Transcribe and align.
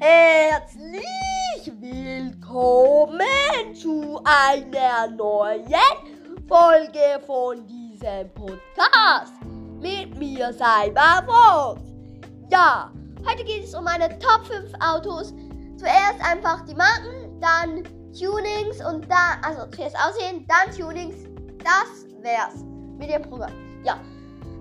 Herzlich 0.00 1.02
willkommen 1.80 3.20
zu 3.74 4.20
einer 4.22 5.08
neuen 5.10 5.74
Folge 6.46 7.20
von 7.26 7.66
diesem 7.66 8.32
Podcast 8.32 9.32
mit 9.80 10.16
mir 10.16 10.52
Cyberfox. 10.52 11.80
Ja, 12.48 12.92
heute 13.28 13.42
geht 13.42 13.64
es 13.64 13.74
um 13.74 13.82
meine 13.82 14.08
Top 14.20 14.46
5 14.46 14.72
Autos. 14.78 15.34
Zuerst 15.76 16.20
einfach 16.20 16.64
die 16.64 16.76
Marken, 16.76 17.40
dann 17.40 17.82
Tunings 18.16 18.80
und 18.86 19.04
dann, 19.10 19.42
also 19.42 19.66
zuerst 19.72 19.96
Aussehen, 19.96 20.46
dann 20.46 20.72
Tunings. 20.76 21.24
Das 21.64 22.06
wär's 22.22 22.62
mit 22.98 23.10
dem 23.10 23.22
Programm. 23.22 23.82
Ja, 23.82 23.98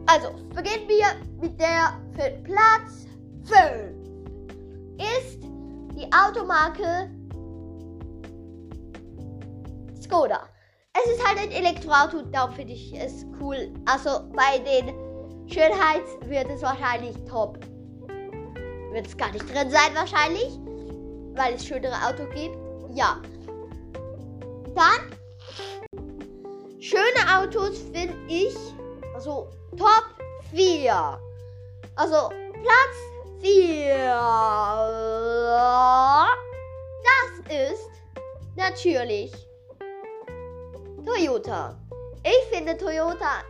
also 0.08 0.32
beginnen 0.56 0.88
wir 0.88 1.06
mit 1.40 1.62
der 1.62 1.94
für 2.16 2.32
Platz 2.42 3.06
5 3.44 3.87
ist 3.87 3.87
die 5.98 6.08
Automarke 6.14 7.10
Skoda. 10.00 10.48
Es 10.94 11.12
ist 11.12 11.28
halt 11.28 11.40
ein 11.40 11.52
Elektroauto, 11.52 12.22
darum 12.32 12.54
finde 12.54 12.74
ich 12.74 12.94
es 12.96 13.26
cool. 13.42 13.74
Also 13.86 14.30
bei 14.36 14.60
den 14.60 14.94
Schönheits 15.48 16.18
wird 16.26 16.50
es 16.50 16.62
wahrscheinlich 16.62 17.16
top. 17.26 17.60
Wird 18.92 19.08
es 19.08 19.18
gar 19.18 19.32
nicht 19.32 19.48
drin 19.52 19.70
sein 19.70 19.96
wahrscheinlich, 19.96 20.60
weil 21.36 21.56
es 21.56 21.66
schönere 21.66 21.96
Autos 22.08 22.28
gibt. 22.34 22.58
Ja. 22.94 23.20
Dann 24.76 25.12
schöne 26.80 27.38
Autos 27.40 27.80
finde 27.94 28.16
ich, 28.28 28.56
also 29.16 29.50
Top 29.76 30.06
4. 30.52 31.20
Also 31.96 32.30
Platz 32.30 33.17
4. 33.42 33.98
Das 37.04 37.32
ist 37.50 37.90
natürlich 38.56 39.32
Toyota. 41.06 41.78
Ich 42.24 42.44
finde 42.56 42.76
Toyota 42.78 43.44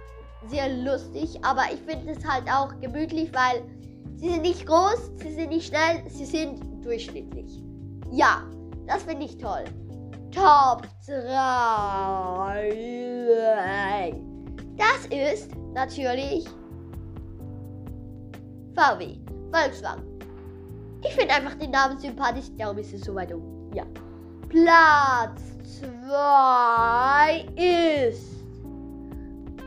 sehr 0.48 0.70
lustig, 0.70 1.40
aber 1.44 1.64
ich 1.74 1.80
finde 1.82 2.12
es 2.12 2.26
halt 2.26 2.48
auch 2.50 2.80
gemütlich, 2.80 3.34
weil 3.34 3.64
sie 4.16 4.30
sind 4.30 4.44
nicht 4.44 4.66
groß, 4.66 5.12
sie 5.18 5.34
sind 5.34 5.50
nicht 5.50 5.68
schnell, 5.68 6.04
sie 6.10 6.26
sind 6.26 6.86
durchschnittlich. 6.86 7.64
Ja, 8.12 8.44
das 8.86 9.04
finde 9.04 9.26
ich 9.26 9.38
toll. 9.38 9.64
Top 10.32 10.84
3. 11.08 11.48
Das 14.78 15.06
ist 15.10 15.50
natürlich 15.74 16.46
VW, 18.76 19.18
Volkswagen. 19.52 20.04
Ich 21.04 21.14
finde 21.14 21.34
einfach 21.34 21.56
den 21.56 21.72
Namen 21.72 21.98
sympathisch, 21.98 22.46
darum 22.58 22.78
ist 22.78 22.94
es 22.94 23.02
so 23.02 23.16
weit 23.16 23.34
oben. 23.34 23.72
Ja. 23.74 23.84
Platz 24.50 25.42
2 25.80 27.46
ist 27.56 28.38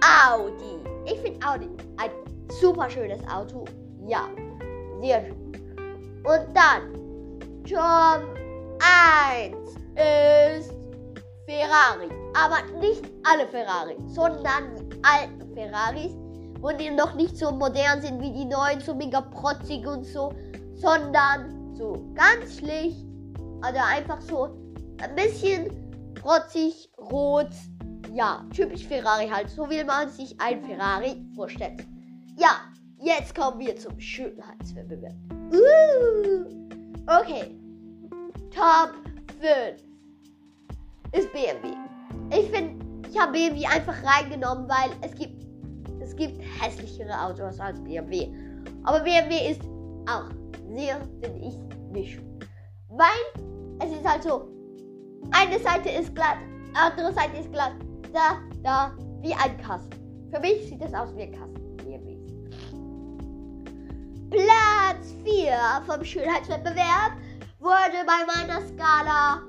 Audi. 0.00 0.80
Ich 1.06 1.20
finde 1.20 1.46
Audi 1.46 1.68
ein 1.98 2.10
super 2.60 2.88
schönes 2.90 3.20
Auto. 3.28 3.64
Ja, 4.06 4.28
sehr 5.00 5.24
schön. 5.24 5.52
Und 6.24 6.54
dann 6.54 6.92
Top 7.64 8.38
1 8.80 9.56
ist 9.94 10.74
Ferrari. 11.46 12.08
Aber 12.34 12.62
nicht 12.80 13.04
alle 13.24 13.46
Ferrari, 13.48 13.96
sondern 14.06 14.76
die 14.76 15.00
alten 15.02 15.54
Ferraris, 15.54 16.12
wo 16.60 16.70
die 16.70 16.90
noch 16.90 17.14
nicht 17.14 17.36
so 17.36 17.50
modern 17.50 18.00
sind 18.00 18.20
wie 18.20 18.32
die 18.32 18.44
neuen, 18.44 18.80
so 18.80 18.94
mega 18.94 19.20
protzig 19.20 19.86
und 19.86 20.04
so, 20.04 20.32
sondern 20.74 21.74
so 21.74 22.12
ganz 22.14 22.58
schlicht. 22.58 23.06
Also 23.62 23.80
einfach 23.80 24.20
so 24.20 24.44
ein 25.02 25.14
bisschen 25.14 26.14
protzig, 26.14 26.90
rot. 26.98 27.50
Ja, 28.12 28.44
typisch 28.54 28.86
Ferrari 28.86 29.28
halt. 29.28 29.50
So 29.50 29.68
wie 29.70 29.84
man 29.84 30.08
sich 30.08 30.38
ein 30.40 30.62
Ferrari 30.64 31.24
vorstellt. 31.34 31.86
Ja, 32.36 32.60
jetzt 32.98 33.34
kommen 33.34 33.58
wir 33.60 33.76
zum 33.76 33.98
Schönheitswettbewerb. 34.00 35.14
Uh, 35.52 36.44
okay. 37.06 37.56
Top 38.50 38.94
5 39.40 39.80
ist 41.12 41.32
BMW. 41.32 41.72
Ich 42.32 42.50
finde, 42.50 42.84
ich 43.08 43.18
habe 43.18 43.32
BMW 43.32 43.66
einfach 43.66 43.96
reingenommen, 44.04 44.68
weil 44.68 44.90
es 45.02 45.14
gibt, 45.14 45.44
es 46.00 46.16
gibt 46.16 46.40
hässlichere 46.60 47.12
Autos 47.20 47.60
als 47.60 47.82
BMW. 47.82 48.28
Aber 48.84 49.00
BMW 49.00 49.50
ist 49.50 49.62
auch 50.08 50.30
sehr, 50.74 51.00
finde 51.22 51.46
ich, 51.46 51.58
nicht. 51.90 52.20
Weil 52.88 53.08
es 53.80 53.92
ist 53.92 54.08
halt 54.08 54.22
so, 54.22 54.48
eine 55.32 55.58
Seite 55.58 55.90
ist 55.90 56.14
glatt, 56.14 56.38
andere 56.74 57.12
Seite 57.12 57.38
ist 57.38 57.52
glatt, 57.52 57.72
da, 58.12 58.38
da, 58.62 58.92
wie 59.20 59.34
ein 59.34 59.56
Kasten. 59.58 59.90
Für 60.32 60.40
mich 60.40 60.68
sieht 60.68 60.82
es 60.82 60.94
aus 60.94 61.14
wie 61.16 61.22
ein 61.22 61.32
Kasten. 61.32 61.76
BMW. 61.76 62.16
Platz 64.30 65.14
4 65.24 65.52
vom 65.86 66.04
Schönheitswettbewerb 66.04 67.12
wurde 67.58 68.04
bei 68.06 68.24
meiner 68.26 68.60
Skala 68.66 69.42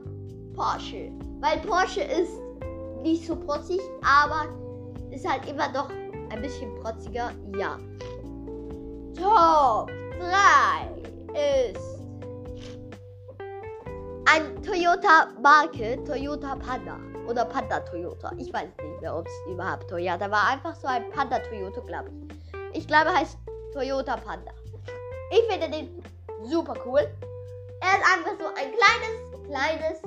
Porsche. 0.55 1.11
Weil 1.39 1.59
Porsche 1.59 2.01
ist 2.01 2.33
nicht 3.01 3.25
so 3.25 3.35
protzig, 3.35 3.79
aber 4.01 4.47
ist 5.11 5.27
halt 5.27 5.47
immer 5.49 5.71
noch 5.71 5.89
ein 6.31 6.41
bisschen 6.41 6.73
protziger. 6.81 7.31
Ja. 7.57 7.77
Top 9.15 9.91
3 10.19 11.71
ist 11.73 12.01
ein 14.25 14.61
Toyota-Marke, 14.63 16.03
Toyota 16.05 16.55
Panda. 16.55 16.97
Oder 17.27 17.45
Panda 17.45 17.79
Toyota. 17.81 18.31
Ich 18.37 18.51
weiß 18.51 18.69
nicht 18.81 19.01
mehr, 19.01 19.15
ob 19.15 19.27
es 19.27 19.51
überhaupt 19.51 19.89
Toyota 19.89 20.29
war. 20.31 20.49
Einfach 20.49 20.75
so 20.75 20.87
ein 20.87 21.09
Panda 21.11 21.39
Toyota, 21.39 21.81
glaube 21.81 22.09
ich. 22.09 22.79
Ich 22.79 22.87
glaube, 22.87 23.13
heißt 23.13 23.37
Toyota 23.73 24.17
Panda. 24.17 24.51
Ich 25.31 25.43
finde 25.51 25.69
den 25.69 26.03
super 26.43 26.73
cool. 26.85 27.01
Er 27.81 27.97
ist 27.97 28.05
einfach 28.13 28.33
so 28.39 28.45
ein 28.47 28.71
kleines, 28.77 29.47
kleines 29.47 30.01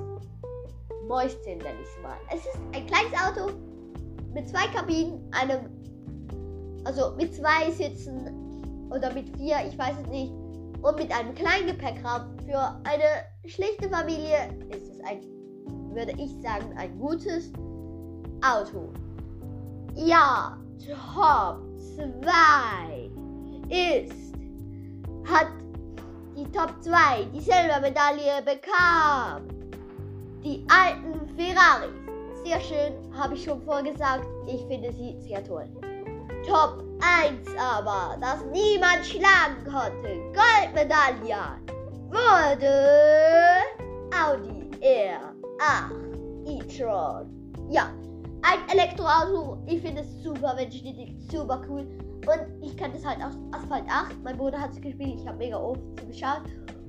Mäuschen, 1.06 1.58
nenne 1.58 1.80
ich 1.80 1.88
es 1.88 2.02
mal. 2.02 2.16
Es 2.30 2.40
ist 2.46 2.58
ein 2.72 2.86
kleines 2.86 3.12
Auto 3.20 3.52
mit 4.32 4.48
zwei 4.48 4.66
Kabinen, 4.68 5.30
einem, 5.32 5.83
also 6.84 7.14
mit 7.16 7.34
zwei 7.34 7.70
Sitzen 7.70 8.88
oder 8.90 9.12
mit 9.12 9.36
vier, 9.36 9.56
ich 9.66 9.78
weiß 9.78 9.96
es 10.02 10.08
nicht, 10.08 10.32
und 10.82 10.96
mit 10.96 11.10
einem 11.10 11.34
kleinen 11.34 11.66
Gepäckraum. 11.66 12.36
Für 12.46 12.78
eine 12.84 13.24
schlichte 13.46 13.88
Familie 13.88 14.48
ist 14.70 14.88
es 14.88 15.00
ein, 15.04 15.20
würde 15.94 16.12
ich 16.18 16.30
sagen, 16.42 16.76
ein 16.76 16.98
gutes 16.98 17.50
Auto. 18.42 18.92
Ja, 19.94 20.58
Top 20.78 21.62
2 21.78 23.10
ist, 23.70 24.34
hat 25.24 25.48
die 26.36 26.44
Top 26.52 26.74
2 26.82 27.24
die 27.32 27.40
Silbermedaille 27.40 28.42
bekam 28.44 29.48
die 30.42 30.66
alten 30.68 31.26
Ferraris. 31.36 31.94
Sehr 32.44 32.60
schön, 32.60 32.92
habe 33.16 33.34
ich 33.34 33.44
schon 33.44 33.62
vorgesagt. 33.62 34.26
Ich 34.46 34.62
finde 34.66 34.92
sie 34.92 35.16
sehr 35.20 35.42
toll. 35.42 35.66
Top 36.46 36.84
1 37.00 37.48
aber, 37.58 38.16
das 38.20 38.44
niemand 38.52 39.04
schlagen 39.04 39.64
konnte. 39.64 40.20
Goldmedaille 40.34 41.36
wurde 42.10 43.60
Audi 44.12 44.70
R8 44.80 46.04
e-tron. 46.46 47.52
Ja, 47.70 47.90
ein 48.42 48.68
Elektroauto. 48.70 49.62
Ich 49.66 49.80
finde 49.80 50.02
es 50.02 50.22
super, 50.22 50.54
wenn 50.56 50.70
schnittig, 50.70 51.16
super 51.30 51.62
cool. 51.68 51.86
Und 52.26 52.62
ich 52.62 52.76
kann 52.76 52.92
das 52.92 53.04
halt 53.04 53.22
aus 53.22 53.34
Asphalt 53.52 53.84
8. 53.88 54.22
Mein 54.22 54.36
Bruder 54.36 54.60
hat 54.60 54.72
es 54.72 54.80
gespielt. 54.80 55.20
Ich 55.20 55.26
habe 55.26 55.38
mega 55.38 55.56
oft 55.56 55.80
zugeschaut. 55.98 56.42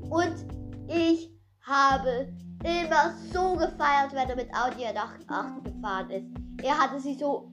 Und 0.10 0.46
ich 0.88 1.32
habe 1.62 2.28
immer 2.64 3.14
so 3.34 3.54
gefeiert, 3.54 4.12
wenn 4.12 4.30
er 4.30 4.36
mit 4.36 4.50
Audi 4.54 4.86
R8 4.86 5.64
gefahren 5.64 6.10
ist. 6.10 6.28
Er 6.64 6.78
hatte 6.78 7.00
sie 7.00 7.16
so 7.16 7.52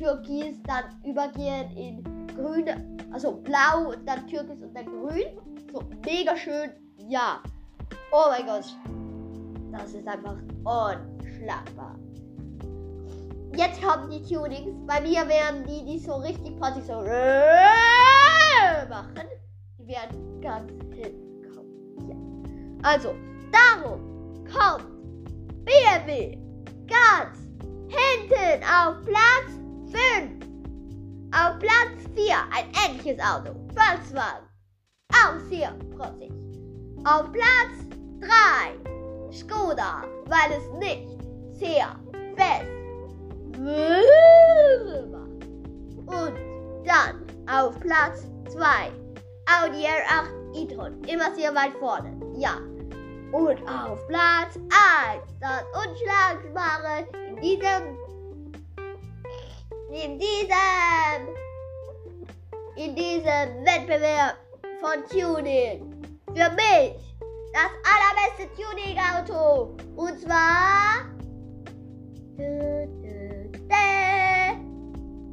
türkis, 0.00 0.56
dann 0.66 0.84
übergehend 1.04 1.76
in 1.76 2.02
grün, 2.34 2.64
also 3.12 3.32
blau 3.32 3.90
und 3.90 4.08
dann 4.08 4.26
türkis 4.26 4.62
und 4.62 4.74
dann 4.74 4.86
grün. 4.86 5.26
So 5.72 5.82
mega 6.04 6.36
schön. 6.36 6.70
Ja. 7.08 7.42
Oh 8.12 8.26
mein 8.30 8.46
Gott. 8.46 8.64
Das 9.72 9.92
ist 9.92 10.08
einfach 10.08 10.36
unschlagbar. 10.64 11.96
Jetzt 13.56 13.82
kommen 13.82 14.10
die 14.10 14.22
Tunings. 14.22 14.74
Bei 14.86 15.00
mir 15.00 15.28
werden 15.28 15.64
die, 15.66 15.84
die 15.84 15.98
so 15.98 16.14
richtig 16.16 16.58
protzig 16.58 16.84
so 16.86 16.94
machen, 18.88 19.28
die 19.78 19.86
werden 19.86 20.40
ganz 20.40 20.70
hinten 20.94 21.42
kommen. 21.54 22.08
Ja. 22.82 22.88
Also, 22.88 23.14
darum 23.52 24.44
kommt 24.44 24.86
BMW 25.64 26.38
ganz 26.88 27.38
hinten 27.88 28.64
auf 28.64 28.96
Platz 29.04 29.50
5. 29.50 29.59
Auf 29.59 29.59
Platz 31.60 32.08
4 32.14 32.36
ein 32.52 32.72
ähnliches 32.88 33.20
Auto. 33.20 33.54
Volkswagen. 33.74 34.48
Auch 35.12 35.38
sehr 35.50 35.72
protzig. 35.94 36.32
Auf 37.04 37.30
Platz 37.32 37.86
3 38.20 39.30
Skoda, 39.30 40.04
weil 40.24 40.52
es 40.56 40.66
nicht 40.78 41.18
sehr 41.52 41.94
fest 42.34 42.66
war. 45.12 45.28
Und 46.06 46.34
dann 46.86 47.26
auf 47.46 47.78
Platz 47.80 48.26
2 48.48 48.90
Audi 49.62 49.84
R8 49.84 50.54
e-tron, 50.54 51.04
immer 51.04 51.34
sehr 51.34 51.54
weit 51.54 51.74
vorne. 51.78 52.18
Ja. 52.36 52.56
Und 53.32 53.60
auf 53.68 54.06
Platz 54.08 54.56
1 54.56 55.24
das 55.40 55.64
Unschlagbare 55.74 57.06
in 57.28 57.36
diesem 57.36 57.98
in 59.92 60.18
diesem 60.18 61.49
diesem 63.00 63.64
Wettbewerb 63.64 64.36
von 64.80 65.02
Tuning. 65.08 65.90
Für 66.26 66.50
mich 66.50 66.94
das 67.52 67.72
allerbeste 67.88 68.46
Tuning-Auto. 68.54 69.76
Und 69.96 70.20
zwar 70.20 71.08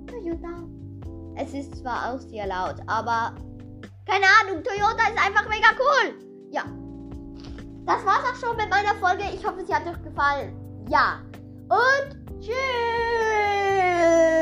Toyota. 0.08 0.64
Es 1.36 1.54
ist 1.54 1.76
zwar 1.76 2.14
auch 2.14 2.20
sehr 2.20 2.48
laut, 2.48 2.78
aber 2.88 3.36
keine 4.06 4.26
Ahnung, 4.42 4.64
Toyota 4.64 5.10
ist 5.10 5.26
einfach 5.26 5.48
mega 5.50 5.68
cool. 5.78 6.16
Ja. 6.52 6.64
Das 7.86 8.06
war's 8.06 8.24
auch 8.32 8.36
schon 8.36 8.58
mit 8.58 8.70
meiner 8.70 8.96
Folge. 8.96 9.24
Ich 9.34 9.46
hoffe, 9.46 9.66
sie 9.66 9.74
hat 9.74 9.86
euch 9.86 10.02
gefallen. 10.04 10.56
Ja. 10.90 11.22
Und 11.70 12.42
tschüss. 12.42 14.37